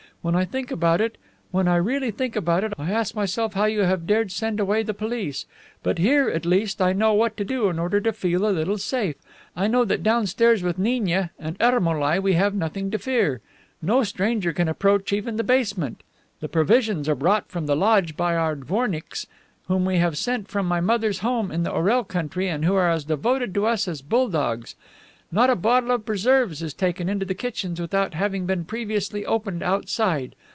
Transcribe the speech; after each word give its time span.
When 0.23 0.35
I 0.35 0.45
think 0.45 0.69
about 0.69 1.01
it, 1.01 1.17
when 1.49 1.67
I 1.67 1.77
really 1.77 2.11
think 2.11 2.35
about 2.35 2.63
it, 2.63 2.75
I 2.77 2.91
ask 2.91 3.15
myself 3.15 3.55
how 3.55 3.65
you 3.65 3.79
have 3.79 4.05
dared 4.05 4.31
send 4.31 4.59
away 4.59 4.83
the 4.83 4.93
police. 4.93 5.47
But 5.81 5.97
here, 5.97 6.29
at 6.29 6.45
least, 6.45 6.79
I 6.79 6.93
know 6.93 7.15
what 7.15 7.35
to 7.37 7.43
do 7.43 7.69
in 7.69 7.79
order 7.79 7.99
to 8.01 8.13
feel 8.13 8.47
a 8.47 8.51
little 8.53 8.77
safe, 8.77 9.15
I 9.55 9.65
know 9.65 9.83
that 9.85 10.03
downstairs 10.03 10.61
with 10.61 10.77
Gniagnia 10.77 11.31
and 11.39 11.57
Ermolai 11.59 12.19
we 12.19 12.33
have 12.33 12.53
nothing 12.53 12.91
to 12.91 12.99
fear. 12.99 13.41
No 13.81 14.03
stranger 14.03 14.53
can 14.53 14.67
approach 14.67 15.11
even 15.11 15.37
the 15.37 15.43
basement. 15.43 16.03
The 16.39 16.47
provisions 16.49 17.09
are 17.09 17.15
brought 17.15 17.49
from 17.49 17.65
the 17.65 17.75
lodge 17.75 18.15
by 18.15 18.35
our 18.35 18.55
dvornicks 18.55 19.25
whom 19.67 19.85
we 19.85 19.97
have 19.97 20.13
had 20.13 20.17
sent 20.19 20.47
from 20.49 20.67
my 20.67 20.81
mother's 20.81 21.21
home 21.21 21.49
in 21.49 21.63
the 21.63 21.71
Orel 21.73 22.03
country 22.07 22.47
and 22.47 22.63
who 22.63 22.75
are 22.75 22.91
as 22.91 23.05
devoted 23.05 23.55
to 23.55 23.65
us 23.65 23.87
as 23.87 24.03
bull 24.03 24.29
dogs. 24.29 24.75
Not 25.33 25.49
a 25.49 25.55
bottle 25.55 25.91
of 25.91 26.05
preserves 26.05 26.61
is 26.61 26.73
taken 26.73 27.07
into 27.07 27.25
the 27.25 27.33
kitchens 27.33 27.79
without 27.79 28.13
having 28.15 28.45
been 28.45 28.65
previously 28.65 29.25
opened 29.25 29.63
outside. 29.63 30.35